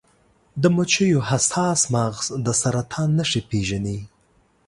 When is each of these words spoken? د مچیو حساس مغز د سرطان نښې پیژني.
د 0.61 0.63
مچیو 0.75 1.19
حساس 1.29 1.81
مغز 1.95 2.25
د 2.45 2.47
سرطان 2.61 3.09
نښې 3.17 3.41
پیژني. 3.49 3.99